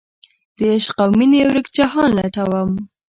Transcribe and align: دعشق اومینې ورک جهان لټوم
دعشق 0.59 0.95
اومینې 1.05 1.41
ورک 1.47 1.67
جهان 1.77 2.09
لټوم 2.17 2.69